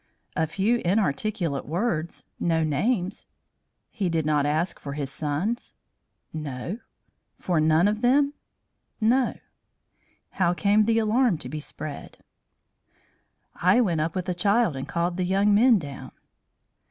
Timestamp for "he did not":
3.91-4.47